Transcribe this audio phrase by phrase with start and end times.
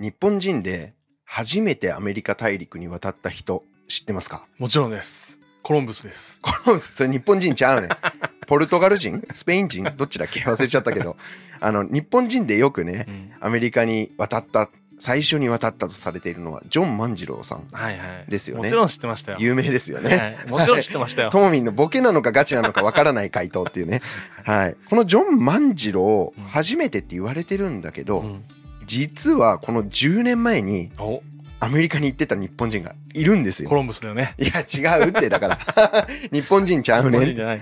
[0.00, 0.94] 日本人で
[1.26, 4.44] 初めてアメリカ大陸に渡った人知ってますか？
[4.58, 5.38] もちろんです。
[5.62, 6.40] コロンブスです。
[6.40, 7.90] コロンブスそれ日本人ちゃうねん。
[8.48, 9.22] ポルトガル人？
[9.34, 9.84] スペイン人？
[9.96, 10.40] どっちだっけ？
[10.40, 11.16] 忘れちゃったけど。
[11.60, 17.68] あの、日本人でよくね、うんアメリカに渡った、最初に渡ったとされているのは、ジョン万次郎さん。
[17.70, 18.30] はいはい。
[18.30, 19.38] ですよねもちろん知ってましたよ。
[19.38, 20.16] 有名ですよね。
[20.16, 20.50] はい。
[20.50, 21.28] もちろん知ってましたよ。
[21.32, 24.00] トモミンのボケなのかガチなのかわからない回答っていうね。
[24.44, 24.76] はい。
[24.88, 28.44] このジョン万次郎うん、初めてって言われてるんだけど、うん
[28.90, 31.22] 実はこの10年前にお、
[31.60, 33.68] アメリカに行ってた日本人がいるんですよ。
[33.68, 34.34] コロンブスだよね。
[34.36, 35.58] いや、違うって、だから。
[36.32, 37.10] 日本人ちゃうね。
[37.10, 37.60] 日本人じゃない。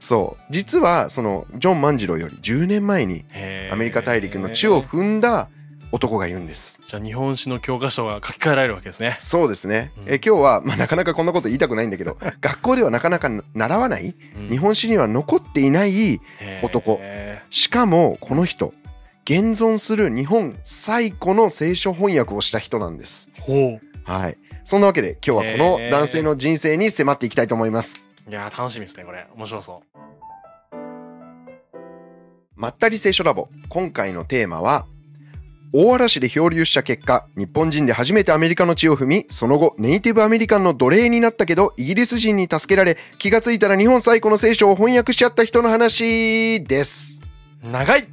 [0.00, 0.42] そう。
[0.48, 3.26] 実は、その、ジョン万次郎より10年前に
[3.70, 5.48] アメリカ大陸の地を踏んだ
[5.92, 6.80] 男がいるんです。
[6.86, 9.16] じゃあ日本史の教科書が書き換えられるわけですね。
[9.20, 9.92] そうですね。
[9.98, 16.20] うんえ今日は、まあ、なかなかこんなこと言いたくないんだけど、学校ではなかなか習わない、うん日本史には残っていない、
[16.62, 17.00] 男
[17.50, 18.72] しかもこの人、
[19.24, 23.30] 現存する日本最古の聖書翻訳をした人なんです。
[23.40, 24.36] ほはい。
[24.64, 28.10] そんなわけで今日はこの男性の人生に迫っていきたいと思います。
[28.28, 28.30] う。
[28.30, 29.26] いやー楽しみですね、これ。
[29.34, 29.82] 面白そ
[32.54, 33.48] まったり聖書ラボ。
[33.70, 34.86] 今回のテーマは、
[35.72, 47.23] 大嵐で漂流した結果、日本人で初めてアメリカの地を踏み、その後、ネイティブアメリカンの奴隷になったけど、イギリス人に助けられ、気がついたら日本最古の聖書を翻訳しちゃった人の話です。
[47.64, 47.70] う。
[47.70, 48.06] 長い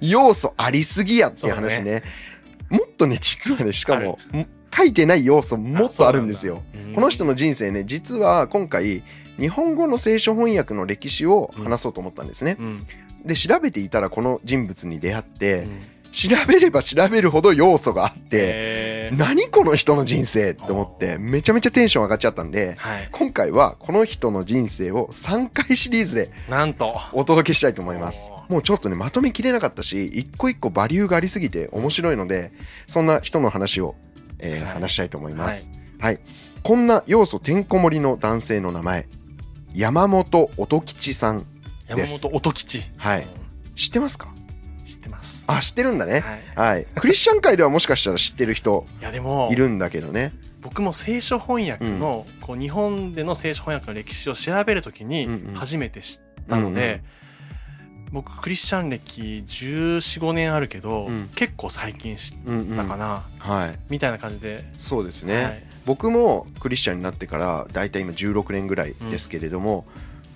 [0.00, 2.02] 要素ありすぎやっていう話ね。
[2.68, 4.18] もっとね、実はね、しかも、
[4.74, 6.62] 書いてない要素もっとあるんですよ。
[6.94, 9.02] この人の、の人生ね、実は今回、
[9.38, 12.56] 日本語の聖書翻訳の歴史を話そうと思ったんですね。
[12.58, 12.86] うん
[13.24, 23.08] で、調べていたらこの人物に出会って、うん調べれば調べるほど要素があって、何この人の人生って思って、めちゃめちゃテンション上がっちゃったんで、はい。
[23.12, 26.98] 今回はこの人の人生を3回シリーズでなんと。
[27.12, 28.52] お届けしたいと思いますお。
[28.52, 32.52] もうちょっとね、まとめきれなかったし、一個一個バリューがありすぎて面白いので、
[32.86, 33.94] そんな人の話を、
[34.38, 35.70] えーはい話したいと思います。
[36.00, 36.18] はい。
[36.62, 39.08] こんな要素てんこ盛りの男性の名前、
[39.74, 41.44] 山本音吉さん。
[41.86, 42.90] 山本音吉。
[42.96, 43.42] はいうん
[43.74, 44.28] 知ってますか？
[44.84, 45.44] 知ってます。
[45.46, 46.20] あ、知ってるんだね。
[46.56, 46.74] はい。
[46.74, 46.86] はい。
[46.96, 50.32] クリスチャン界ではもしかしたら知ってる人いやでもいるんだけどね。
[50.60, 57.02] 僕も聖書翻訳の、こう日本での聖書翻訳の歴史を調べるときに初めて知ったので、
[58.12, 62.76] 僕クリスチャン歴1415年あるけど、うん結構最近知っ。
[62.76, 63.78] たかな、はい。
[63.88, 65.42] みたいな感じで、そうですね。
[65.42, 69.84] はい僕もクリスチャンになってから、だいたい今16年ぐらいですけれども、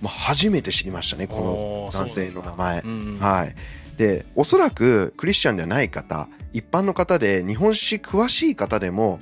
[0.01, 2.81] まあ、初めて知りましたね、この男性の名前。
[3.19, 3.55] はい。
[3.97, 9.19] で、おそらくクリスチャンではない方、一般の方で日本史詳しい方でも、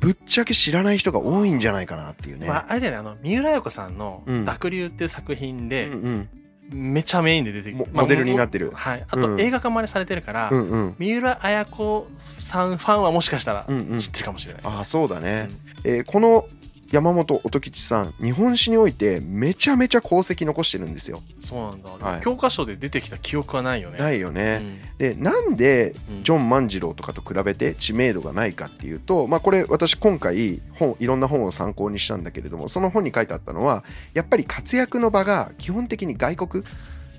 [0.00, 2.48] ぶっちゃけ知らない人が多いんじゃないかなっていうね。
[2.48, 6.28] まあ、あれだよねあの三浦綾子さんのうん「濁流」っていう作品で、うんうん。
[6.72, 8.66] めちゃメインで出てきもまあモデルになってる。
[8.66, 9.36] もはい、あうん。
[9.36, 10.94] と映画化までされてるから、うんうん。
[10.98, 13.98] 三浦綾子さんファンはもしかしたらうんうん。
[13.98, 15.48] 知ってるかもしれない、ああそうだね、
[15.84, 16.46] えーこの
[16.92, 21.20] 山本音吉さん日本史においてめちゃめちゃ功績残してるんですよ。
[21.38, 22.20] そうなんだ、はい。
[22.20, 23.98] 教科書で出てきた記憶はないよね。
[23.98, 24.80] ないようね、ん。
[24.98, 26.24] でなんでうん。
[26.24, 33.84] ジョン万次郎とかと比べて知名度がないかっていうと、まあ、これ私今回本いろんな本を参考にしたんだけれどもその本に書いてあったのは
[34.14, 36.64] やっぱり活躍の場が基本的に外国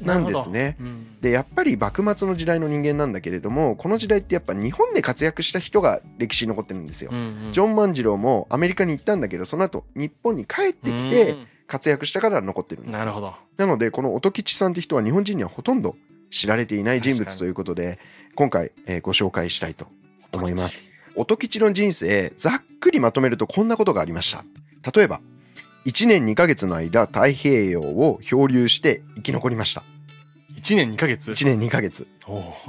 [0.01, 0.78] なんですね。
[0.79, 1.22] うん。
[1.22, 7.12] でやっぱり幕末の時代の人間なんだけれどもこの時代ってやっぱ日本で活躍した人が歴史に残ってるんですよ。
[7.13, 7.51] うんうん。
[7.51, 11.35] ジョン万次郎もアメリカに行ったんだけどその後日本に帰ってきて
[11.67, 12.94] 活躍したから残ってるんです。
[12.94, 13.34] ようんなるほど。
[13.57, 15.95] なのでこの音吉さんって人は日本人にはほとんど
[16.29, 18.00] 知られていない人物ということで
[18.35, 19.88] 今回、えーご紹介したいと
[20.34, 20.91] 思います。
[21.16, 21.59] 音吉。
[21.59, 24.44] の人生ざっくりまとめるとこんなことがありました。
[24.95, 25.22] 例えば
[25.85, 29.84] 1年2ヶ月の間太平洋を漂流して生き残りました
[30.61, 32.07] 1年2ヶ月？1年2ヶ月。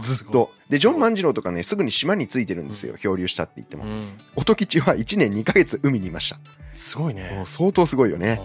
[0.01, 0.51] ずっと。
[0.69, 3.85] でジョン万次郎とかねすぐに島に着いてるんですよ漂流したって言っても。
[3.85, 4.19] うん。
[4.37, 6.39] 音吉は1年2ヶ月海にいました。
[6.75, 7.43] すごいね。
[7.45, 8.41] 相当すごいよね。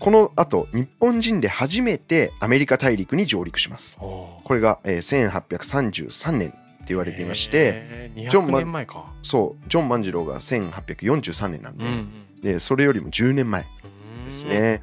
[0.00, 3.98] この後日本人で初めてアメリカ大陸に上陸します。
[3.98, 6.58] これが、えー1833年って
[6.88, 12.08] 言われていましてへー200ジョンマ年前かそうジョン万次郎が1843年なんで,、うん。
[12.40, 14.82] でそれよりも10年前うんですね。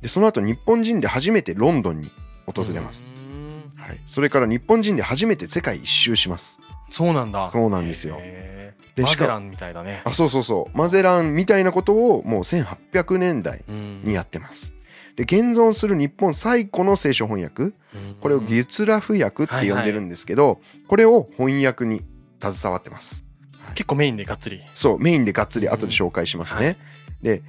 [0.00, 2.10] でその後日本人で初めてロンドンに
[2.46, 3.72] 訪れます、うん。
[3.76, 6.60] はい、それから日本人で初めて世界一周します。
[6.90, 7.48] そうなんだ。
[7.48, 8.16] そうなんですよ。
[8.94, 10.02] でマゼランみたいだね。
[10.04, 10.76] あそうそうそう。
[10.76, 14.02] マゼランみたいなことをもう1800年代うん。
[14.04, 14.74] にやってます。
[15.16, 17.62] で現存する日本最古の聖書翻訳。
[17.62, 17.72] うん。
[18.20, 22.02] これをギュツラフ訳って呼んでるんですけど、これを翻訳に
[22.40, 23.24] 携わってます。
[23.74, 24.62] 結構メインでがっつり。
[24.74, 26.76] そうメインでがっつり後で紹介しますね、はい。
[27.22, 27.42] で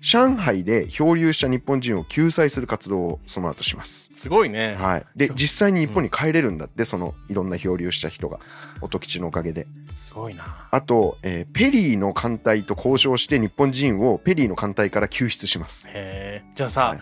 [0.00, 4.10] 上海で漂流した日本人を救済する活動をその後します。
[4.12, 4.76] すごいね。
[4.78, 8.38] はい、で実際に日本に帰れるんだって、そのいろんな漂流した人が
[8.80, 9.66] 音吉のおかげで。
[9.90, 10.44] すごいな。
[10.70, 15.88] あと、えーペリーの艦隊と交渉して日本人をペリーの艦隊から救出します。
[15.88, 16.52] へえ。
[16.54, 17.00] じゃあさ、はい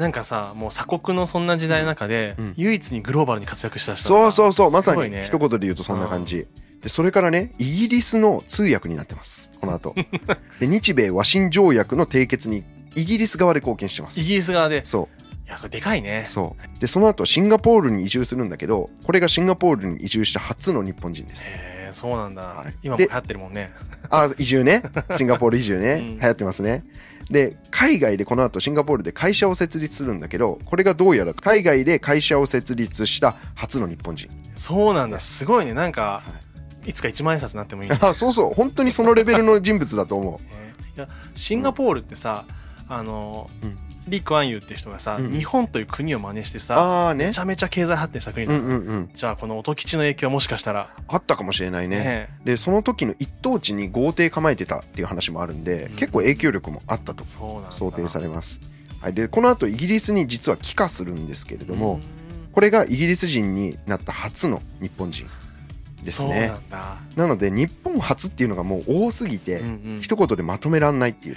[0.00, 6.46] なんかさ、もう鎖国のそんな時代の中で、うん唯一にグローバルに活躍した人そうそうそうまさに一言で言うとそんな感じ。
[6.82, 9.50] でそれからねイギリスの通訳になってます。
[9.60, 9.94] この後。
[10.58, 14.20] で日米和親条約の締結にイギリス側で貢献してます。
[14.20, 14.84] イギリス側で。
[14.84, 15.20] そう。
[15.46, 16.22] いや、これでかいね。
[16.26, 16.78] そう。
[16.80, 21.58] でその後シンガポールに移住するんだけどこれがシンガポールに移住した初の日本人です。
[21.58, 22.42] へえ、そうなんだ。
[22.42, 22.70] はい。
[22.70, 23.72] で今も流行ってるもんね。
[24.08, 24.82] あ移住ね。
[25.18, 26.10] シンガポール移住ね、うん。
[26.18, 26.84] 流行ってますね。
[27.30, 34.28] で海外でこの後シンガポールで会社を設立するんだけどこれがどうやら海外で会社を設立した初の日本人。
[34.54, 35.20] そうなんだ。
[35.20, 35.74] すごいね。
[35.74, 36.32] なんか、い
[36.92, 37.98] つか一万円札になってもいいね。
[38.00, 38.54] あそうそう。
[38.54, 40.54] 本当にそのレベルの人物だと思う。
[40.54, 42.44] ねいやシンガポールってさ、
[42.88, 43.76] あの、うん。
[44.08, 47.26] リー・クアンユーって人がさ、うん日本という国を真似してさ、ああね。
[47.26, 51.98] めちゃめちゃ経済発展した国うなんの、うんうんじゃあこの音吉の影響はもしかしたら、あったかもしれないね。
[51.98, 55.96] ねでその時の一等地に豪邸構えてたっていう話もあるんで、うん。
[55.96, 57.24] 結構影響力もあったと。
[57.24, 58.60] 想定されます、
[59.00, 62.52] はい、でこの後イギリスに実は帰化するんですけれども、うん。
[62.52, 65.26] これがイギリス人になった初の日本人
[66.02, 66.52] ですね。
[67.16, 70.00] なので日本初っていうのがもう多すぎて、うんうん。
[70.00, 71.36] 一言でまとめらんないっていう、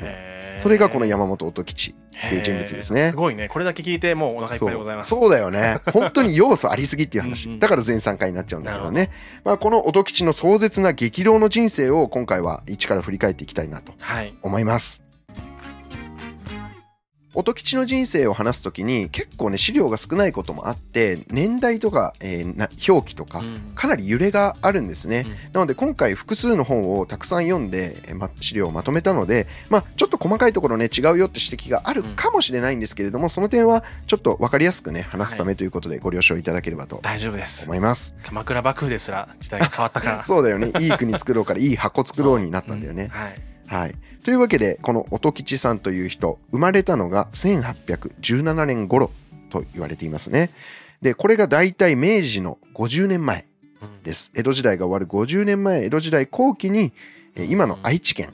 [0.60, 3.10] それがこの山本音吉っていう人物ですね。
[3.12, 3.50] すごいね。
[3.50, 5.10] これだけ聞いてもうお腹いっぱいでございます。
[5.10, 5.78] そうだよね。
[5.92, 7.48] 本当に要素ありすぎっていう話。
[7.48, 7.60] うんうん。
[7.60, 9.10] だから全3回になっちゃうんだけどね。
[9.44, 14.34] まあ、この音吉の壮絶な激動の人生を今回は一から振り返っていきたいなとはい。
[14.42, 15.04] 思います
[17.34, 37.76] 音吉の人生を話すときに結構ね資料が少ないこともあって年代とか、えーな表記とか、うんかなり揺れがあるんですね、うんなので今回複数の本をたくさん読んで、えーま、資料をまとめたので、まあ、ちょっと細かいところね違うよって指摘があるかもしれないんですけれども、その点はちょっと分かりやすくね話すためということでご了承いただければと大丈夫です思。
[37.76, 38.16] います。
[38.24, 40.24] 鎌倉幕府ですら時代が変わったから。
[40.24, 43.06] そうだよねいい国作ろうからいい箱作ろうになったんだよね。
[43.06, 43.53] うんはい。
[43.74, 49.10] はい、というわけでこの音吉さんという人生まれたのが1817年頃
[49.50, 50.52] と言われていますね。
[51.02, 53.48] でこれが大体明治の50年前
[53.82, 54.32] うんです。
[54.36, 56.94] 江戸時代が終わる50年前江戸時代後期に
[57.36, 58.32] えー今の愛知県。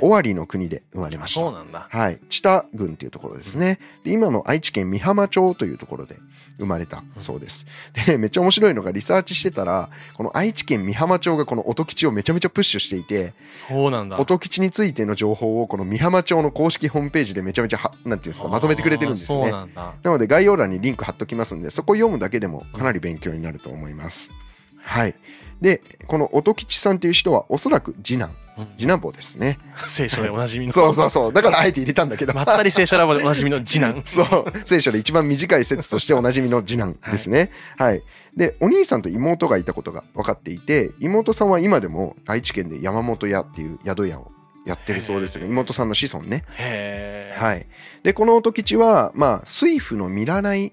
[0.00, 1.40] 尾張の国で生まれました。
[1.40, 1.86] そうなんだ。
[1.88, 3.78] はい、知多郡というところですね。
[4.04, 6.16] で今の愛知県美浜町というところで
[6.62, 7.66] 生まれたそうです。
[8.06, 14.18] でめっちゃ面白いのがリサーチしてたらこの愛知県美浜町がこの音吉をめちゃめちゃプッシュしていてそうなんだ。
[14.18, 19.50] 音吉についての情報をこの美浜町の公式ホームページでめちゃめちゃはなんていうんですかまとめてくれてるんですね。
[19.50, 19.94] なんだ。
[20.02, 24.30] なので概要欄にリンク貼っときますんでそこ読むだけでもかなり勉強になると思います。
[24.76, 25.14] はい。
[25.60, 28.41] でこの音吉さんという人はおそらく次男うん
[28.76, 29.58] 次男坊ですね。
[29.86, 30.72] 聖書でおなじみの。
[30.72, 32.34] そうそうそうだからあえて入れたんだけど。
[32.34, 34.02] まったり聖書ラボでおなじみの次男。
[34.06, 37.50] そう聖書で一番短い説としておなじみの次男ですね。
[37.78, 38.02] はい、
[38.36, 44.30] でお兄さんと妹がいたことが分かっていて妹さんは今でも愛知県で山本屋っていう宿屋を
[44.66, 46.44] やってるそうですね妹さんの子孫ね。
[46.56, 47.40] へえ。
[47.40, 47.66] はい、
[48.02, 50.72] でこの音吉は、まあ、水夫の見習い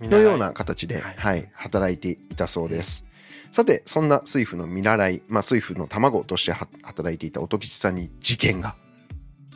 [0.00, 3.04] のような形で、はいはい、働いていたそうです。
[3.50, 8.76] さてそんな水夫の見習い、まあ、水夫の卵としては働いていた音吉さんに事件が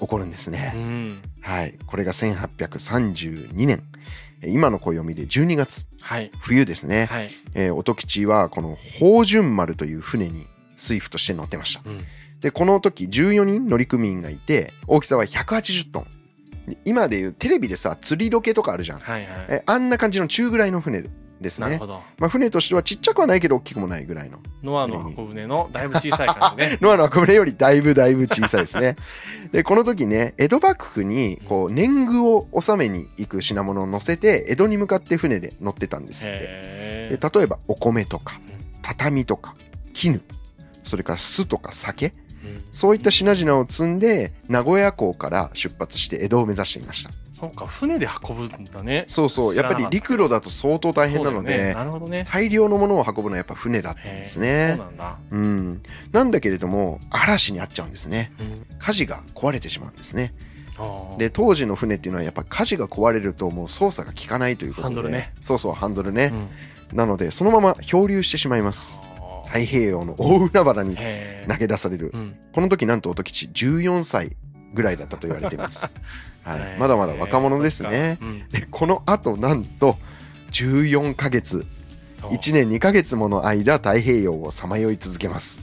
[0.01, 0.73] 起こるんですね。
[0.75, 1.23] うん。
[1.41, 3.83] はい、これが1832年
[4.43, 6.31] えー今の暦で12月はい。
[6.39, 7.31] 冬ですね、はい。
[7.55, 12.05] えー音吉はこの宝順丸という船に水夫として乗ってましたうん。
[12.41, 16.07] でこの時14人乗組員がいて大きさは180トン
[16.71, 19.47] で今でいうテレビでさ釣りロケとかあるじゃんはいはい。
[19.51, 21.05] えあんな感じの中ぐらいの船
[21.45, 22.03] ですねなるほど。
[22.19, 26.79] まあ、船としてはちっちゃくはないけど大きくもないぐらいのノアの箱舟のだいぶ小さい感じね。
[26.83, 28.97] ノアの箱舟よりだいぶだいぶ小さいですね。
[29.53, 36.39] で、この時ね、江戸幕府にこう年貢を納めに行く品物を乗せて、江戸に向かって船で乗ってたんですって。
[36.41, 39.55] へで例えば、お米とかうん、畳とか、
[39.93, 40.21] 絹、
[40.83, 42.15] それから酢とか酒、
[42.73, 47.11] そういった品々を積んで、名古屋港から出発して江戸を目指していました。
[47.35, 49.05] そうか、船で運ぶんだね。
[49.09, 52.25] そうそう、やっぱり陸路だと相当大変なので、なるほどね。
[52.31, 54.87] 大量のものを運ぶのはやっぱ船だったんですねそう。
[54.87, 55.19] なんだ。
[55.31, 55.83] うん。
[56.13, 58.33] なんだけれども、嵐にあっちゃうんですね。
[58.41, 60.35] うん舵が壊れてしまうんですね。
[61.19, 66.33] で当時の船っていうのはやっぱ舵が壊れるともう操作が効かないということでハンドルねそうそうハンドルね
[66.93, 69.01] う、んなのでそのまま漂流してしまいます
[69.47, 70.97] 太平洋の大海原に
[71.49, 74.37] 投げ出されるうんこの時なんと音吉14歳
[74.75, 75.97] ぐらいだったと言われています、
[76.45, 78.19] はい、まだまだ若者ですね。
[78.21, 78.35] そっか。
[78.35, 78.49] うん。
[78.49, 79.97] でこのあとなんと
[80.53, 81.67] 14ヶ月。
[82.31, 85.61] 1年2ヶ月もの間太平洋をさまよい続けます。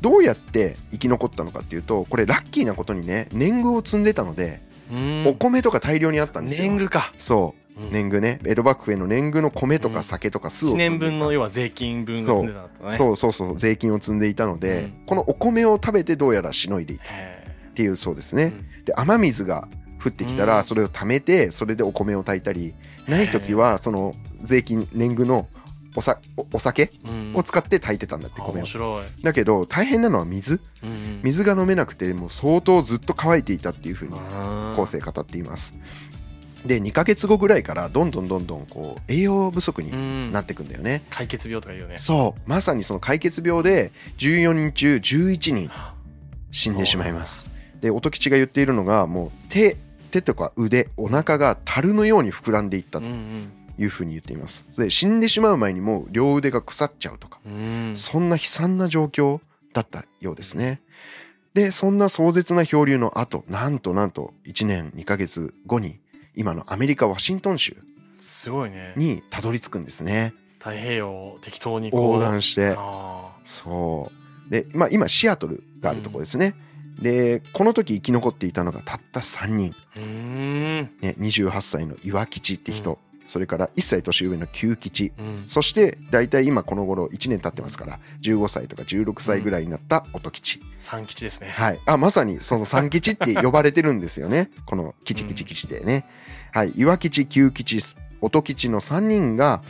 [0.00, 5.26] どうやって生き残ったのかっていうとこれラッキーなことにね年貢を積んでたので、うん。
[5.26, 6.68] お米とか大量にあったんですよ。
[6.68, 7.12] 年貢か。
[7.18, 7.82] そう。
[7.82, 7.92] うん。
[7.92, 8.40] 年貢ね。
[8.44, 9.94] 江戸幕府への年貢の米とうん。
[9.94, 12.96] か酒とか酢を1積んでいた年分の要は税金分が積んでたんだったね。
[12.96, 13.58] そうそうそう。
[13.58, 14.92] 税金を積んでいたので、うん。
[15.06, 17.04] このお米を食べてどうやらしのいでいた。
[17.08, 17.43] へ
[17.74, 18.44] っていうそうですね、
[18.78, 18.84] うん。
[18.84, 19.66] で雨水が
[20.02, 20.48] 降ってきたうん。
[20.48, 22.72] らそれを貯めてそれでお米を炊いたり
[23.08, 25.48] ない時はその税金年貢の
[25.96, 26.92] おさおお酒
[27.34, 28.52] を使って炊いてたんだってあ米を。
[28.62, 29.06] 面白い。
[29.22, 30.60] だけど大変なのは水。
[31.22, 34.14] 水が飲めなくてもう相当ずっと乾いていたっていうふうに
[34.76, 35.74] 後世語っています。
[36.66, 40.32] で2ヶ月後ぐらいからどんどんどんどんこう栄養不足にうん。
[40.32, 41.98] なっていくんだよね、解決病とか言うよね。
[41.98, 42.40] そう。
[42.48, 45.70] まさにその解決病で14人中11人
[46.50, 47.50] 死んでしまいます
[47.84, 49.76] で音吉が言っているのがもう手
[50.10, 54.64] 手とか腕お腹が樽のように膨らんでいったとうんいうふうに言っています。
[54.78, 57.40] で死んでしまう前にもう両腕が腐っちゃうとか。
[57.44, 57.52] うん。
[57.52, 59.40] うんそんな悲惨な状況
[59.74, 60.80] だったようですね。
[61.52, 65.98] でそんな壮絶な漂流の後なんとなんと1年2ヶ月後に
[66.34, 67.76] 今のアメリカ・ワシントン州
[68.18, 68.94] すごいね。
[68.96, 70.32] にたどり着くんですね。
[70.58, 72.76] 太平洋を適当に横断して。
[72.78, 74.10] あそ
[74.48, 74.50] う。
[74.50, 76.54] で、まあ、今シアトルがあるところですね、
[77.00, 79.74] でこの時生き残っていたのがたった3人、
[81.00, 85.12] ね、28歳の岩吉って人、それから1歳年上の旧吉。
[85.18, 85.44] うん。
[85.46, 91.48] そして大体今この頃1年経ってますから15歳とか16歳ぐらいになった音吉、三吉ですね。
[91.48, 94.50] はい、あまさにその三吉って呼ばれてるんですよね。
[94.66, 96.06] この吉吉吉でね、
[96.52, 97.80] はい、岩吉旧吉
[98.20, 99.62] 音吉の3人が、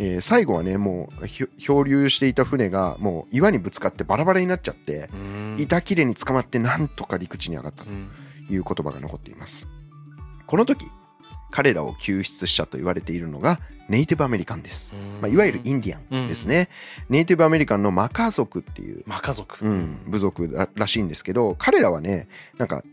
[0.00, 1.26] えー最後はねもう
[1.58, 5.56] 漂流していた船がもう岩にぶつかってバラバラになっちゃってうん。
[5.58, 7.84] 板切れに捕まってなんとか陸地に上がった。
[7.84, 8.10] とうん。
[8.48, 9.66] いう言葉が残っています。
[10.46, 10.86] この時
[11.50, 16.68] 彼らを救出したと言われているのがネイティブアメリカンです、まあ、いわゆるインディアンですね、
[17.08, 19.64] ネイティブアメリカンのマカー族っていう、マカ族。
[19.66, 22.84] うん、部族ららしいんですけど彼らはねなんか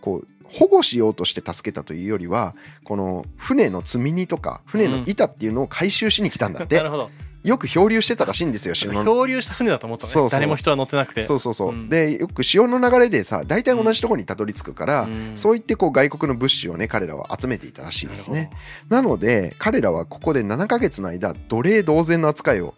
[0.00, 7.10] こう保護しようとして助けたというよりはこの船の積み荷とか船の板っていうのを回収しに来たんだって、なるほど。
[7.44, 9.04] よく漂流してたらしいんですよ潮の。
[9.04, 10.12] 漂流した船だと思ったね。
[10.12, 11.24] そう誰も人は乗ってなくて。
[11.24, 11.88] そうそうそう、うん。
[11.90, 15.32] でよく潮の流れでさ大体同じところにたどり着くから、うん。
[15.34, 18.50] そう言ってこう外国の物資をね彼らは集めていたらしいですね。
[18.88, 22.74] なので彼らはここで7ヶ月の間奴隷同然の扱いを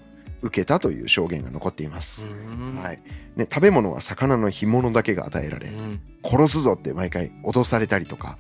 [0.47, 2.25] 受けたという証言が残っています。
[2.25, 3.01] はい。
[3.37, 6.01] ね、食べ物は魚の干物だけが与えられ、うん。
[6.25, 8.37] 殺すぞって毎回脅されたりとか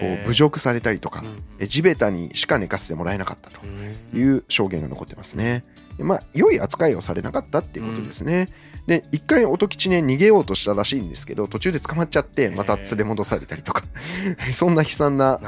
[0.00, 5.64] こう侮辱されたりとか、うんえ地べたにしか寝かせてもらえなかったとうんいう証言が残ってますね。
[5.96, 8.46] でまあ良い扱いをされなかったっていうことですね。
[8.86, 13.82] で一回音吉ね逃げようとしたらしいんですけど途中で捕まっちゃってまた連れ戻されたりとか
[14.54, 15.40] そんな悲惨な。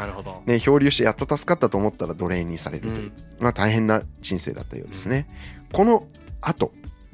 [0.47, 3.12] ね、漂流してやっと助かったと思ったら奴隷にされるという、うん。
[3.38, 5.28] まあ、大変な人生だったようですね。
[5.72, 6.06] この
[6.40, 6.72] 後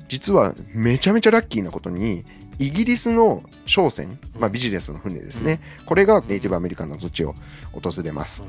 [0.09, 2.25] 実はめちゃめちゃラッキーなことに
[2.59, 7.35] イギリスの商船、まあ、ビジネスの船ですね、これがネイティブアメリカンの土地を
[7.73, 8.45] 訪れます。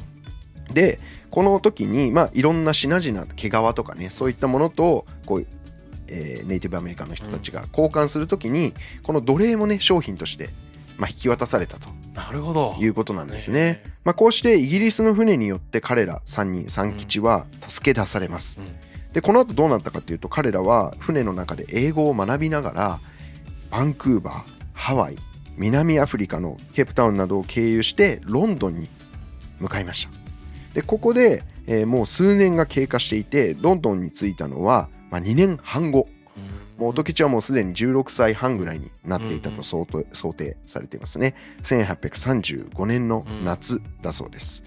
[0.74, 1.00] で
[1.32, 5.46] この時に、まあ、いろんな品々毛皮とかねそういったものとこう、
[6.08, 8.74] えーネイティブアメリカンの人たちが交換する時に
[9.04, 10.50] この奴隷もね商品として、
[10.98, 12.76] まあ、引き渡されたとなるほど。
[12.80, 13.82] いうことなんですね。
[13.86, 18.62] へまあ、こうしてイギリスの船によって彼ら3人三吉は助け出されますー。
[18.62, 18.87] うん
[19.18, 23.00] でこの後どうなったかっていうと彼らは船の中で英語を学びながら
[23.72, 25.18] バンクーバーハワイ
[25.58, 28.88] 南アフリカのケープタウンなどを経由してロンドンに
[29.60, 30.12] 向かいました。
[30.76, 36.08] でここで、えーもう数年が経過していてロンドンに着いたのは、まあ、2年半後。
[36.78, 41.36] もう音吉はもうすでに16歳半ぐらいになっていたと想定想定されていますね。
[41.64, 44.64] 1835年の夏だそうです。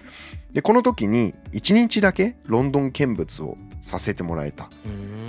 [0.51, 4.71] でこの時に1日だけロンドン見物をさせてもらえたと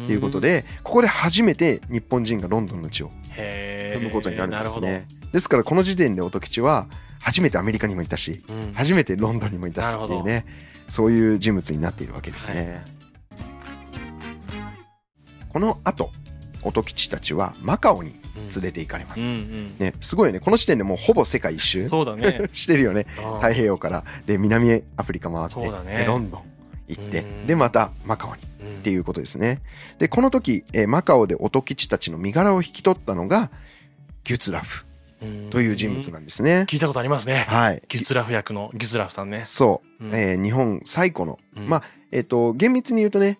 [0.07, 6.89] ということ、でここで初めて日本人がロンドンの地を踏むことになるんですなねですからこの時点で音吉は
[7.21, 8.73] 初めてアメリカにもいたしうん。
[8.75, 10.45] 初めてロンドンにもいたしっていうね
[10.89, 12.85] そういう人物になっているわけですね、
[15.49, 16.11] この後
[16.62, 19.76] 音吉たちはマカオに連れて行かれます、うんうん。
[19.78, 20.40] ね、すごいよね。
[20.40, 22.49] この時点でもうほぼ世界一周そうだね。
[22.52, 23.07] してるよね。
[23.16, 24.04] 太太平洋から。
[24.26, 25.99] で南アフリカ回って、ね。
[25.99, 26.42] でロンドン
[26.88, 27.47] 行ってうん。
[27.47, 28.42] でまたマカオに。
[28.42, 29.61] ってういうことですね。
[29.99, 33.50] でこの時、えーマカオで音吉たちの身柄を引き取ったのが
[34.25, 34.85] ギュツラフ
[35.25, 35.50] ん。
[35.50, 37.45] という人物なんですね、聞いたことありますね。
[37.49, 37.83] はい。
[37.88, 39.42] ギュツラフ役のギュツラフさんね。
[39.45, 40.14] そう、うん。
[40.14, 41.69] えー日本最古の、うん。
[41.69, 43.38] まあえっ、と厳密に言うとね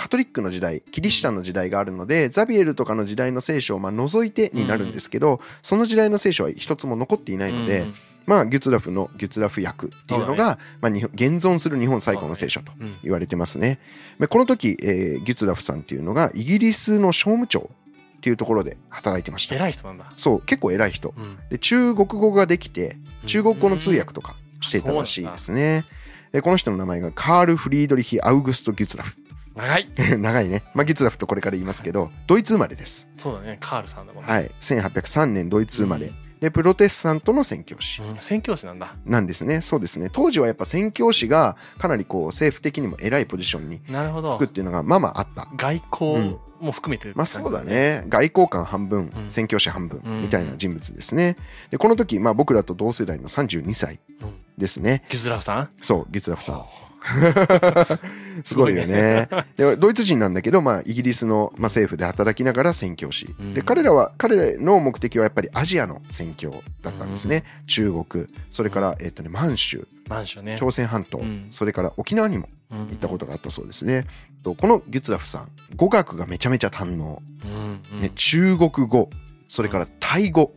[0.00, 13.78] カトリックの時代キリシタンの時代があるのでザビエルとかの時代の聖書をまあ除いてになるんですけど、その時代の聖書は一つも残っていないので、うんまあギュツラフのギュツラフ役っていうのが、まあ、現存する日本最古の聖書とうん言われてますね。
[14.18, 17.68] でこの時、えーギュツラフさんっていうのがイギリスの商務長
[18.16, 19.54] っていうところで働いてました。
[19.54, 20.10] 偉い人なんだ。
[20.16, 21.12] そう、結構偉い人。
[21.14, 25.84] うんで、中国語ができて、中国語の通訳とかしてたらしいですね。
[26.32, 29.18] で、この人の名前がカール・フリードリヒ・アウグスト・ギュツラフ。
[29.60, 29.88] 長い。
[30.18, 30.62] 長いね。
[30.74, 33.08] まあ、ギュツラフとこれから言いますけど、ドイツ生まれです。
[33.16, 33.58] そうだね。
[33.60, 34.32] カールさんだもんね。
[34.32, 34.50] はい。
[34.60, 36.10] 1803年ドイツ生まれ。
[36.40, 38.94] で、プロテスタントの宣教師うん宣教師なんだ。
[39.04, 39.60] なんですね。
[39.60, 40.08] そうですね。
[40.10, 44.44] 当時はやっぱ宣教師がかなりこう政府的にも偉いポジションになるほどつく。
[44.46, 45.48] っていうのがまあまああった。
[45.56, 47.62] 外交も含めて、まあそうだ。
[47.62, 48.04] ね。
[48.08, 51.36] 外交官半分う、ん宣教師半分うんみたいな人物ですね。
[51.70, 55.04] で、この時、まあ僕らと同世代の32歳うんですね。
[55.10, 55.68] ギュズラフさん？
[55.82, 56.64] そう、ギュツラフさん。
[58.44, 59.28] すごいよね。
[59.56, 63.34] でドイツ人なんだけど、まあ、イギリスの、まあ、政府で働きながら宣教師。
[63.38, 67.44] うんで、彼らは、彼らの目的はやっぱりアジアの宣教だったんですね。
[67.66, 70.56] 中国、それから、えっとね、満州、マンションね。
[70.58, 74.06] 朝鮮半島、うんそれから沖縄にも行行ったことがあったそうですね。
[74.42, 77.22] とこのギュツラフさん、語学がめちゃめちゃ堪能。
[77.44, 79.10] うんうんね、中国語、
[79.48, 80.52] それからタイ語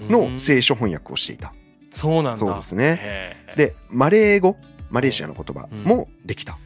[0.00, 1.52] うんの聖書翻訳をしていた。
[1.90, 2.34] そうなんだ。
[2.34, 3.36] そうですね。
[3.56, 4.56] で、マレー語、
[4.90, 6.58] マレーシアの言葉もできた。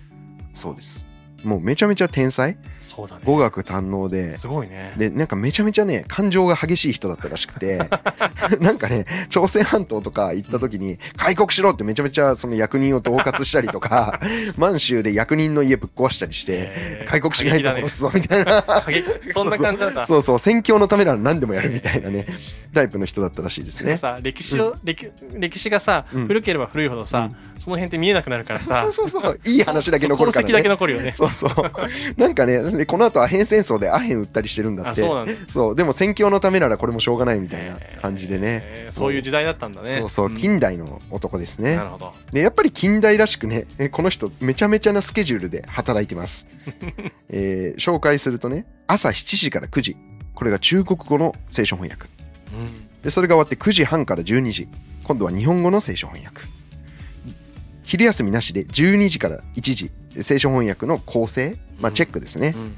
[0.54, 1.11] そうです。
[1.44, 3.22] もうめちゃめちゃ天才、そうだね。
[3.24, 4.92] 語学堪能で、すごいね。
[4.96, 7.78] で、なんかめちゃめちゃね、感情が激しい人だったらしくて、
[8.60, 14.20] なんかね、朝鮮半島とか行った時に、開国しろってめちゃめちゃその役人を恫喝したりとか、
[14.56, 18.62] 満州で役人の家ぶっ壊したりして、開国しないと殺すぞみたいな。
[18.62, 19.04] 過激。
[19.32, 20.04] そんな感じだった。
[20.04, 22.24] そうそう、宣教のためなら何でもやるみたいなね、
[22.74, 23.96] タイプの人だったらしいですね。
[23.96, 26.26] さ歴史を、歴歴史がさ、うん。
[26.26, 28.82] 古ければ古いほどさ、その辺って見えなくなるからさ。
[28.90, 30.52] そうそうそう、いい話だけ残るから、ね。
[30.52, 31.12] だけ残るよね。
[31.12, 31.52] そうそう。
[32.20, 34.90] なんかね、でこの後アヘン戦争でアヘン売ったりしてるんだって。
[34.90, 38.60] あそうそうでも宣教のためならこれもしょうがないみたいな感じでね。
[38.64, 41.84] えーそういう時代だったんだねそうそう、ん近代の男ですねな。
[41.84, 46.46] るほどで、やっぱり近代らしくね、えこの人めちゃめちゃなスケジュールで働いてます。
[47.30, 49.96] えー紹介するとね、朝7時から9時。
[50.34, 52.08] これが中国語の聖書翻訳。
[52.54, 54.68] うんで、それが終わって9時半から12時。
[55.04, 56.42] 今度は日本語の聖書翻訳。
[57.84, 59.90] 昼休みなしで12時から1時。
[60.20, 62.52] 聖書翻訳の構成、まあうんチェックですね。
[62.56, 62.74] うん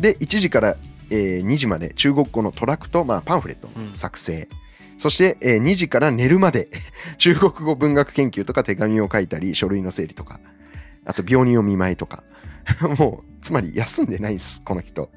[0.00, 0.76] で、1時から、
[1.10, 4.48] えー2時まで中国語のトラクト、まあパンフレットうんの作成。
[4.96, 6.68] そして、えー2時から寝るまで
[7.18, 10.40] 中国語文学研究とか手紙を書いたり、書類の整理とか、
[11.04, 12.22] あと病人を見舞いとか。
[12.98, 15.10] もう、つまり休んでないんです、この人。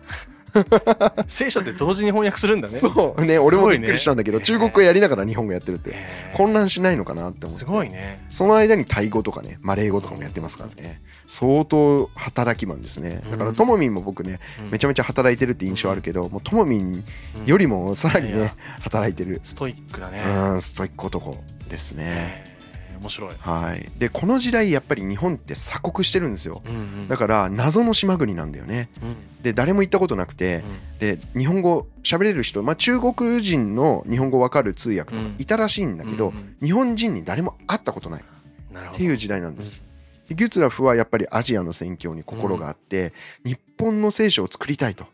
[1.28, 5.92] 聖書って同時に翻訳するんだねそうね、俺もびっくりしたんだけど、中国語やりながら日本語やってるって。
[5.92, 7.60] へー混乱しないのかなって思って。
[7.60, 11.02] すごいねその間にタイ語とかね、マレー語とかもやってますからね。
[11.32, 13.24] 相当働きマンですね。
[13.32, 14.40] だから、うんともみんも僕ね、
[14.70, 17.04] めちゃめちゃ働いてるって印象あるけど、もうともみん
[17.46, 19.40] よりもさらにね働いてる。
[19.42, 21.38] ストイックだねうん、ストイック男
[21.70, 22.52] ですね。
[23.00, 23.90] 面白いはい。
[23.98, 26.62] で、この時代やっぱり日本って鎖国してるんですよ。
[26.70, 28.90] うんうんだから、謎の島国なんだよね。
[29.02, 30.64] うんで、誰も行ったことなくて、
[31.00, 38.22] で、日本語喋れる人、まあ中国人の日本語わかる通訳とかいたらしいんだけど、うんうん日本人に誰も会ったことない。
[38.22, 39.91] っていう時代なんです。
[40.28, 45.06] でギュツラフはやっぱりアジアの宣教に心があって、日本の聖書を作りたいと。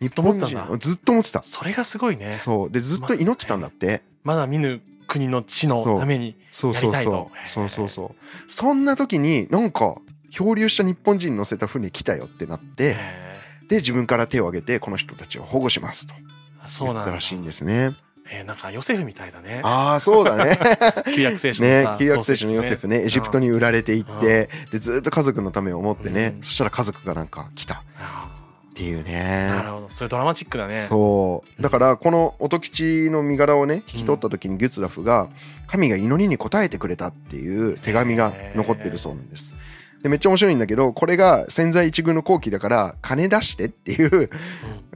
[0.00, 1.42] ずっと思ってたんだ人ずっと思ってた。
[1.42, 2.70] それがすごいねそう。
[2.70, 4.02] で、ずっと祈ってたんだって。
[4.24, 7.48] まだ見ぬ国の地のためにそうそうそやりたいとう。
[7.48, 8.50] そうそうそう。
[8.50, 9.96] そんな時になんか
[10.30, 13.30] 漂流した日本人乗せた船来たよってなって、へ
[13.68, 17.90] で、自分から手を挙げてこの人たちを保護しますとーそうなんだ言ったらしいんですね。
[18.32, 19.60] えーなんかヨセフみたいだね。
[19.64, 20.58] ああ、そうだね。
[21.14, 24.20] 旧約聖書のねさ、旧約聖書のヨセフね、エジプトに売られていっうん。
[24.20, 26.42] て、で、ずっと家族のためを思ってね、うん。
[26.42, 27.74] そしたら家族がなんか来た。
[27.74, 28.28] っあ
[28.74, 29.48] ていうーね。
[29.48, 29.86] なるほど。
[29.90, 30.86] それドラマチックだね。
[30.88, 31.62] そう。
[31.62, 35.28] だから、この音吉の身柄をね、引き取った時にギュツラフが、
[35.66, 39.54] 神が祈りに応えてくれたっていう手紙が残ってるそうなんです。
[40.02, 44.30] で、めっちゃ面白いんだけど、これが潜在一遇の後期だから、金出してっていう、うん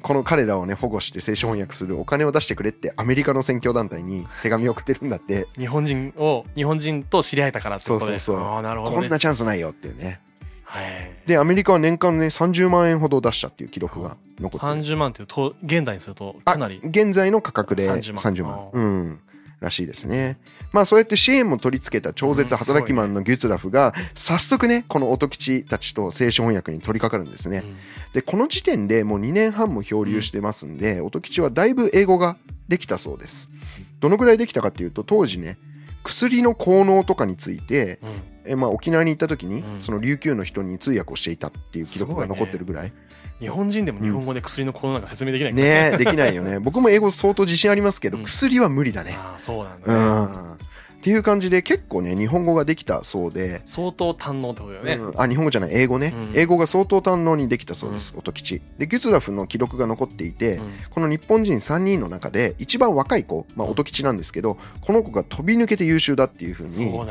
[0.05, 10.21] この彼らをね、保護して聖書翻訳するお金を出してくれって、アメリカの宣教団体に手紙を送ってるんだって、日本人を日本人と知り合えたからってことでそうそうそうああなるほどねこんなチャンスないよっていうね。
[10.65, 10.85] はい
[11.27, 14.83] で、アメリカは年間ね、30万円ほど出したっていう記録が残ってる。
[14.83, 18.71] 30万っていうと現代にするとかなりあ現在の価格で30 30万万。
[18.73, 19.21] うん。
[19.65, 20.39] らしいですね。
[20.73, 27.59] まあそうやって支援も取り付けた超絶働きマンのギュツラフが早速ねこの音吉たちと聖書翻訳に取り掛かるんですね。
[27.59, 27.77] うん
[28.15, 32.37] でこの時点でもう2年半も漂流してますんで、音吉はだいぶ英語が
[32.69, 33.51] できたそうです。
[33.99, 35.59] どのぐらいできたかっていうと当時ね
[36.05, 42.93] 薬の効能とかについてうんえ、まあ、沖縄に行った時に、うんその琉球の人に通訳をしていたっていう記録が残ってるぐらい。
[43.41, 46.61] 日本人でも日本語で薬の効能なんか説明できないねできないよね。
[46.61, 49.15] 僕も英語相当自信ありますけど、うん薬は無理だね。
[49.19, 50.59] ああそうなんうだねん。
[51.05, 55.21] っっていう感じで結構ね日本語ができたそうで、相当堪能ってことだよね、うん。
[55.21, 55.71] あ日本語じゃない。
[55.75, 56.33] 英語ね、うん。
[56.35, 58.63] 英語が相当堪能にできたそうです、音吉。
[58.79, 60.73] でギュツラフの記録が残っていて、うん。
[60.89, 63.73] この日本人3人の中で一番若い子、まあ、うん。
[63.73, 67.05] 音吉なんですけどこの子が飛び抜けて優秀だっていうふうに語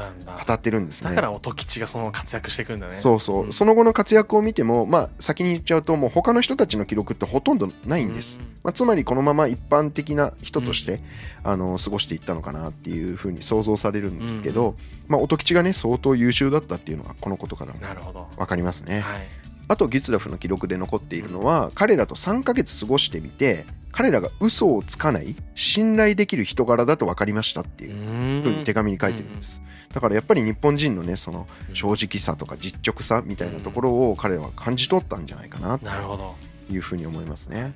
[0.52, 1.12] ってるんですね。
[1.12, 2.94] だから音吉がその活躍していくんだね。
[2.94, 3.54] そうそう、ん。
[3.54, 11.02] その後の活躍を見ても、まあ、先に言っちゃうともう他の人たちの記録ってほとんどないんです、うんまあ、つまりこのまま一般的な人として、
[11.44, 14.76] あの過ごしていったのかなっていうふうに想像されるんですけど、
[15.08, 18.28] まあ、音吉がね相当優秀だったっていうのがこのことからもなるほど。
[18.38, 19.28] 分かりますね、はい。
[19.68, 29.62] あとギュツラフの記録で残っているのは彼らと3ヶ月過ごしてみて彼らが嘘をつかない信頼できる人柄だと分かりましたっていうふうに手紙に書いてるんです。
[29.94, 36.36] だからやっぱり日本人のねその正直さとか実直さみたいなところを彼らは感じ取ったんじゃないかなと
[36.72, 37.74] いうふうに思いますね。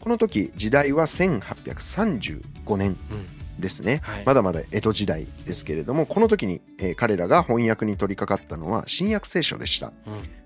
[0.00, 2.90] この時時代は1835年。
[3.10, 4.22] うんですね、はい。
[4.24, 9.92] まだまだ江戸時代ですけれどもこの時に、えー彼らが翻訳に取り掛かったのは新約聖書でした。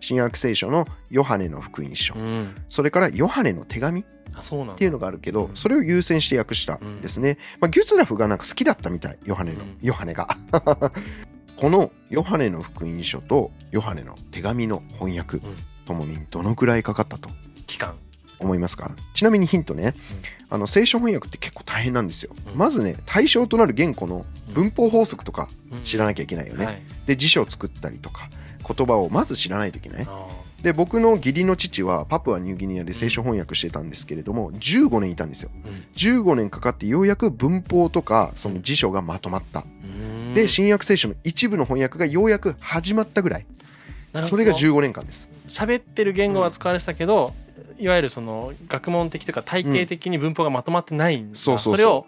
[0.01, 2.21] 新約聖書のヨハネの福音書、うん。
[2.21, 4.05] うんそれからヨハネの手紙っ
[4.77, 5.57] ていうのがあるけど、うん。
[5.57, 7.01] それを優先して訳したん。
[7.01, 9.79] ですね、まあ、ギュツラフがなんか好きだったみたいヨハネの、うん。
[9.81, 10.29] ヨハネが。
[11.57, 15.41] このヨハネの福音書とヨハネの手紙の翻訳
[15.87, 17.29] ともにどのくらいかかったと？
[17.67, 17.97] 期間
[18.41, 18.95] 思いますか？
[19.15, 19.95] ちなみにヒントね、
[20.51, 22.59] あの聖書翻訳って結構大変なんですよ、うん。
[22.59, 25.81] まずね対象となる言語の文法法則とかうん。
[25.83, 26.83] 知らなきゃいけないよね、はい。
[27.07, 28.31] で辞書を作ったりとか
[28.67, 30.07] 言葉をまず知らないといけない。
[30.09, 30.27] あ
[30.63, 35.51] で僕の義理の父はパプアニューギニアで聖書翻訳してたんですけれども15年いたんですよ。
[35.65, 36.25] ーうん。
[36.25, 39.65] 15年かかってようやく文法とかその辞書がまとまった。
[39.85, 40.35] うん。
[40.35, 43.47] で新約聖書の一部の翻訳がようやく始まったぐらい
[44.15, 45.29] それが15年間です。
[45.49, 47.33] 喋ってる言語は使われてたけど、
[47.79, 51.77] いわゆるその学問的というか体系的に文法がまとまってないんだ、そうそうそう。
[51.77, 52.07] れを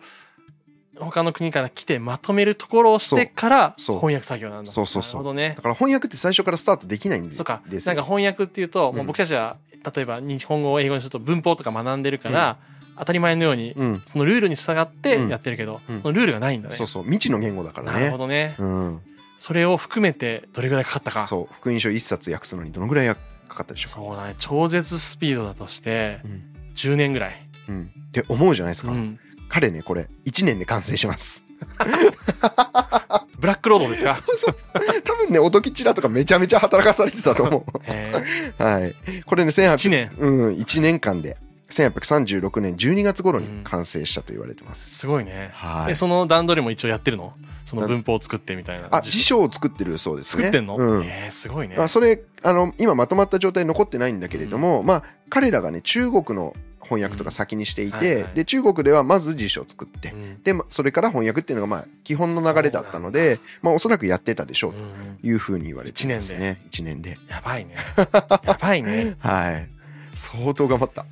[0.99, 4.71] 他の国から来てまとめるところをしてから翻訳作業なんだ。
[4.71, 5.23] そうそうそう。
[5.23, 5.55] なるほどね。
[5.57, 7.33] だから翻訳って最初からスタートできないんで。
[7.33, 7.63] すそうか。
[7.65, 9.57] なんか翻訳っていうと、もううん僕たちは
[9.95, 12.59] 例えば日本語を英語にすると文法とか学んでるから、
[12.99, 14.03] 当たり前のようにうん。
[14.07, 16.03] そのルールに従ってうんやってるけど、うん。
[16.03, 17.05] そのルールがないんだね、そうそう。
[17.05, 18.55] 未知の言語だからなるほねどね。
[18.59, 19.01] うん
[19.41, 21.27] それを含めてどれぐらいかかったか。
[21.27, 23.17] そう福音書一冊訳すのにどのぐらいか
[23.49, 24.35] かったでしょそうだね。
[24.37, 26.43] 超絶スピードだとしてううん。
[26.75, 27.91] 10年ぐらい、うん。
[28.09, 31.45] って思うじゃないですか、うん、彼ねこれ1年で完成します。
[33.41, 34.15] ブラックロードですか？
[34.15, 34.57] そうそう。
[35.03, 38.13] 多分ね音吉らとかめちゃめちゃ働かされてたと思へ
[38.59, 38.95] うはい。
[39.25, 40.11] これね1800 1年。
[40.19, 41.39] うん1年間で
[41.71, 45.51] 1836年12月頃に完成したと言われてます、すごいね。
[45.55, 45.89] はい。
[45.89, 47.33] でその段取りも一応やってるの？
[47.65, 50.45] その文法を作ってみたいなあ辞書を作ってるそうですね。
[50.45, 51.05] 作ってんの、うん。
[51.05, 51.77] えー、すごいね。
[51.77, 58.03] まあ、それあの今まとまった状態に残ってないんだけれども、まあ彼らがね中国の翻訳とか先にしていて、うん。
[58.03, 58.35] はいはい。
[58.35, 60.43] で中国ではまず辞書を作って、うん。
[60.43, 66.61] でまそれから翻訳っていうのがまあ基本の流れだったのでまあおそらくやってたでしょうとうんいうふうに言われてますね。
[66.71, 67.19] 1年で。
[67.29, 67.77] やばいね。
[67.97, 69.15] やばいね。
[69.21, 69.69] はい。
[70.15, 71.07] 相当頑張った、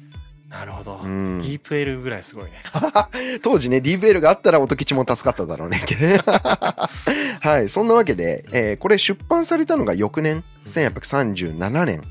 [0.49, 1.39] なるほど、うん。
[1.41, 2.63] ディープエルぐらいすごいね。
[3.43, 5.83] 当時ね DVL があったら音吉も助かっただろうね。
[7.41, 12.03] はいそんなわけで、えーこれ出版されたのが翌年1837年、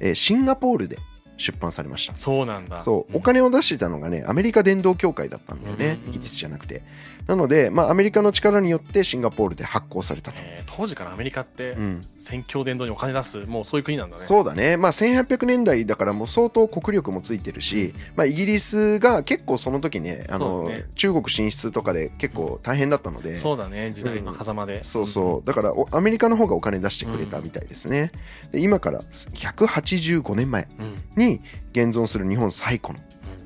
[0.00, 0.98] えーシンガポールで
[1.42, 2.16] 出版されました。
[2.16, 2.80] そうなんだ。
[2.80, 3.16] そう、ん。
[3.16, 6.10] お金を出してたのがね、アメリカ伝道協会だったんだよね、うん。
[6.10, 6.82] イギリスじゃなくて。
[7.26, 10.38] なので、まあ、アメリカの力によってシンガポールで発行されたと。
[10.40, 14.22] えー当時からアメリカってうん、宣教伝道にお金出すもうそういう国なんだね。
[14.22, 20.86] そうだね、まあ、1800年代だからもう相当国力もついてるし、まあ、イギリスが結構その時ねあのね。
[20.94, 23.92] 中国進出とかで結構大変だったので、そうだね。
[23.92, 25.46] 時代の狭間で、そうそう。
[25.46, 28.12] だからおアメリカの方がお金出してくれたみたいですね。
[28.50, 31.40] で今から185年前うん、うんに
[31.72, 33.00] 現存する日本最古の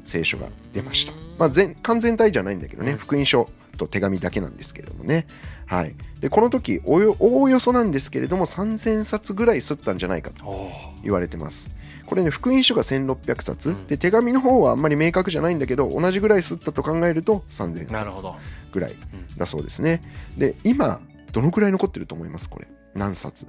[0.04, 1.18] 聖書が出ましたうん。
[1.38, 3.46] まあ、全完全体じゃないんだけどね、うん福音書
[3.76, 5.26] と手紙だけなんですけれどもね。
[5.66, 5.94] はい。
[6.20, 10.70] で、この時およ、おおよそなんですけれども、3000冊ぐらい吸ったんじゃないかと
[11.02, 11.76] 言われてます。
[12.06, 18.28] これね、福音書が1600冊、うんで、手紙の方はあんまり明確じゃないんだけど、同じぐらい吸ったと考えると3000冊
[18.72, 20.00] ぐらいうん、だそうですね。
[20.38, 21.00] で、今、
[21.32, 22.48] どのくらい残ってると思います？
[22.48, 22.68] これ。
[22.94, 23.46] 何冊？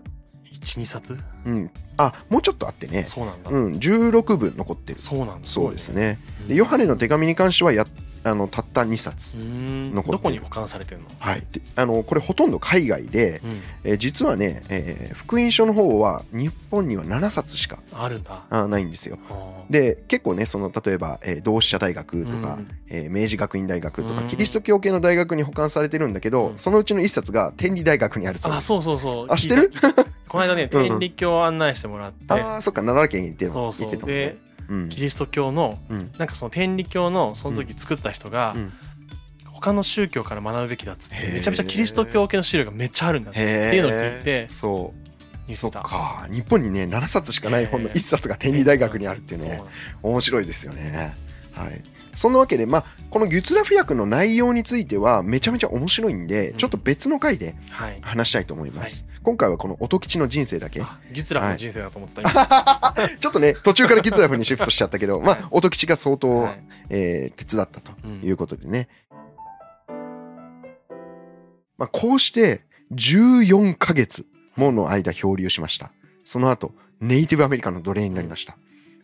[0.61, 1.17] 12冊？
[1.45, 1.71] うん。
[1.97, 3.03] あ、もうちょっとあってね。
[3.03, 4.99] そうなんだ、うん、16部残ってる。
[4.99, 6.19] そうなんだそうですね。
[6.41, 7.83] うんでヨハネの手紙に関してはや
[8.27, 9.93] あのたった2冊う、ん。
[9.93, 18.43] 残どこに保管されてるの、はい、であのこれほとんど海外で、うん、えー実はね、えー福音書の方は日本には7冊しかあるんだ。
[18.49, 19.17] あないんですよ。
[19.29, 22.67] はあで結構ねその例えば、えー同志社大学とか、うん。
[22.89, 24.27] えー明治学院大学とか、うん。
[24.27, 26.57] キリスト教系の大学に保管されてるんだけど、うん。
[26.57, 28.57] そのうちの1冊が天理大学にあるそうです。
[28.59, 29.27] あそうそうそう。
[29.29, 29.71] あ知ってる？
[30.27, 34.37] この間ね 天理教を案内してもらって、あーそっか奈良県行って行ってたもんね
[34.89, 36.11] キリスト教のうん。
[36.17, 38.73] なんかその天理教のその時作った人が、うん。
[39.45, 44.93] 他の宗教から学ぶべきだっつってめちゃめちゃキリスト教系の資料がめっちゃあるんだってへっていうのを聞いてそ
[45.49, 45.55] う。
[45.55, 46.27] そっか。
[46.29, 49.63] 日本にね7冊しかない本の1冊が天理大学にあるっていうね
[50.03, 51.15] 面白いですよね。
[51.53, 51.81] はい
[52.17, 56.57] そんなわけでまあこのギュツラフ薬の内容についてはめちゃめちゃ面白いんでうん。
[56.57, 57.99] ちょっと別の回ではい。
[58.01, 60.81] 話したいと思います、今回はこの音吉の人生だけ。
[60.81, 63.09] あギュツラフの人生だと思ってた今。
[63.19, 65.41] ちょっとね途中からギュツラフにシフトしちゃったけどまはい。
[65.43, 66.63] あ音吉が相当、はい。
[66.89, 68.89] えー手伝ったとうんいうことでね、
[71.77, 74.25] まあ、こうして14ヶ月
[74.55, 75.91] もの間漂流しました。
[76.23, 78.57] その後ネイティブアメリカンの奴隷になりました、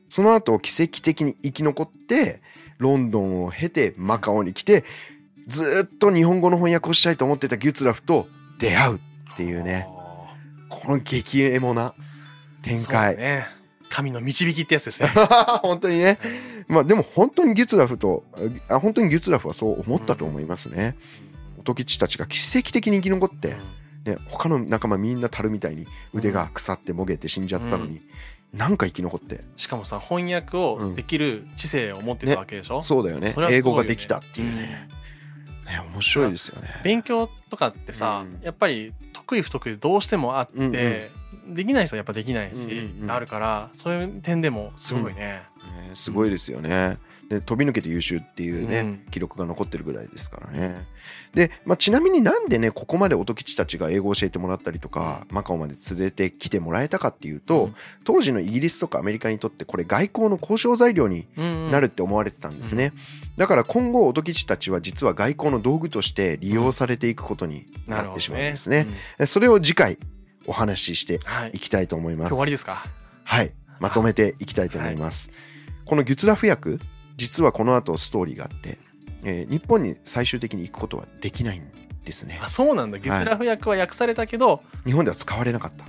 [0.10, 2.42] その後奇跡的に生き残って
[2.78, 4.84] ロンドンを経てマカオに来て
[5.48, 8.28] ずーっと日本語の翻訳をしたいと思ってたギュツラフと
[8.60, 9.88] 出会うっていうね。
[9.90, 10.04] あ
[10.70, 11.94] この激エモな
[12.62, 13.46] 展開、だね。
[13.90, 15.10] 神の導きってやつですね。
[15.62, 16.18] 本当にね。
[16.68, 18.24] まあでも本当にギュツラフと
[18.70, 20.96] あ本当にギュツラフはそう思ったと思いますね、
[21.60, 23.56] 音吉たちが奇跡的に生き残って、
[24.06, 28.02] ね、他の仲間みんな樽みたいに腕が腐ってもげて死んじゃったのに、
[28.54, 29.44] なんか生き残って？
[29.56, 33.32] しかもさ翻訳をできる知性を持ってたわけでしょ、そうだよね。
[33.34, 33.82] それはす英ごいよね。
[33.82, 34.90] 語ができたっていうね,、ね
[35.94, 36.70] 面白いですよね。
[36.84, 38.42] 勉強とかってさ、うん。
[38.44, 41.02] やっぱり得意不得意どうしてもあって、うんうん
[41.48, 43.12] できない人はやっぱできないし、うんうんうん。
[43.12, 45.44] あるからそういう点でもすごいね、ね
[45.94, 46.98] すごいですよね。
[47.30, 49.06] で飛び抜けて優秀っていうね、うん。
[49.10, 50.86] 記録が残ってるぐらいですからね。
[51.34, 57.76] で、まあ、ちなみになんでねここまで音吉たちが英語を教えてもらったりとかマカオまで連れてきてもらえたかっていうと、うん。
[58.04, 61.28] 当時のイギリスとかアメリカにとってこれ外交の交渉材料に
[61.72, 62.94] なるって思われてたんですね。
[63.38, 68.88] だから今後音吉たちは実は外交の道具として利用されていくことになってしまうんですね。
[69.20, 69.28] うん。
[69.28, 69.98] それを次回
[70.46, 71.52] お話ししてはい。
[71.54, 72.28] いきたいと思います。
[72.28, 72.38] 今日終。
[72.40, 72.86] わりですか？
[73.24, 75.32] はい、まとめていきたいと思います。
[75.86, 76.80] このギュツラフ薬、
[77.18, 78.78] 実はこの後ストーリーがあって、
[79.24, 81.64] えー日本に最終的に行くことはできないん
[82.04, 82.50] ですねあ。
[82.50, 85.86] そうなんだギュツラフ訳は訳されたけど、日本では使われなかった。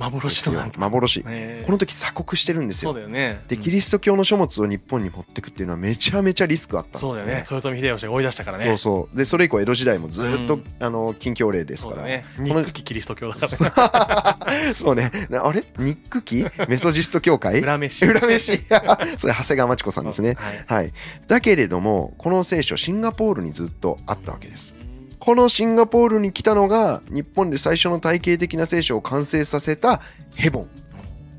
[0.00, 1.20] 幻となんだ幻。
[1.26, 2.96] へーこの時鎖国してるんですそうよ。
[2.98, 7.10] だよねで、うんキリスト教の書物を日本に持ってくっていうのはめちゃめちゃリスクあったんですね。
[7.10, 9.16] そうだよね豊臣秀吉が追い出したからねそうそう。
[9.16, 11.96] で、それ以降江戸時代もずっと、うんあの禁教令ですから。
[11.96, 15.10] そうだねの憎きキリスト教だからね そうね。
[15.28, 15.62] なあれ？
[15.78, 17.60] ニックキメソジスト教会？
[17.60, 18.60] 裏飯裏飯
[19.18, 20.36] それ長谷川町子さんですね。
[20.38, 20.92] はいはい。
[21.26, 24.74] だけれども、この聖書、シンガポールにずっとあったわけです。
[25.20, 30.00] このシンガポールに来たのが、日本で最初の体系的な聖書を完成させた
[30.34, 30.66] ヘボンっ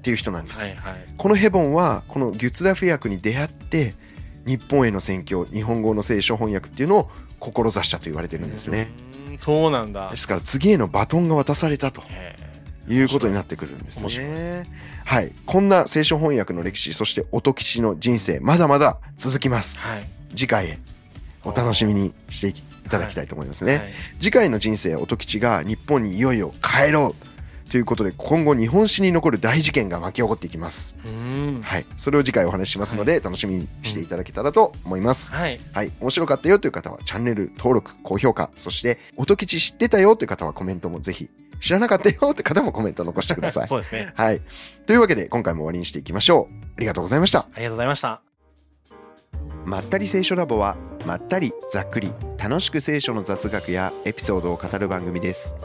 [0.04, 0.62] ていう人なんです。
[0.62, 3.94] はいはいこのヘボンは、このギュツラフ訳に出会って、
[4.46, 8.90] 日本への宣教、日本語の聖書翻訳っていうのを志したと言われてるんですね。
[8.96, 12.36] うんそうなんだですから次へのバトンが渡されたとへ
[12.88, 14.66] いうことになってくるんですね。
[15.06, 15.32] はい。
[15.46, 19.80] こんな聖書翻訳の歴史、そして音吉の人生、まだまだ続きます。
[19.80, 20.80] ーはい次回へ
[21.44, 22.54] お楽しみにしてい
[22.92, 23.90] ただきたいと思いますね、はい。
[24.20, 27.32] 次回の人生音吉が日本にいよいよ帰ろう
[27.72, 30.98] ということで今後日本史に残る大事件が巻き起こっていきます。
[31.06, 31.62] うん。
[31.64, 31.86] はい。
[31.96, 35.58] それを次回お話ししますので、楽しみにしていただけたらと思います、はい。
[35.72, 35.92] はい。
[36.02, 41.30] 面白かったよという方はチャンネル登録高評価そして音吉知ってたよという方はコメントもぜひ
[41.62, 43.68] 知らなかったよという方もコメント残してください。
[43.70, 44.12] そうですね。
[44.16, 44.42] はい。
[44.86, 46.54] というわけで今回も終わりにしていきましょう。
[46.78, 47.40] ありがとうございました。
[47.40, 48.31] ありがとうございました
[49.66, 55.56] まったり聖書ラボはまったりざっくり楽しく聖書の雑学やエピソードを語る番組です。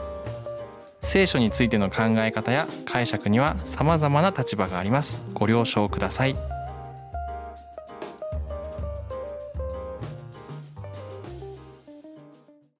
[0.99, 5.23] 聖書についての考え方や解釈には様々な立場があります。
[5.33, 6.56] ご了承ください。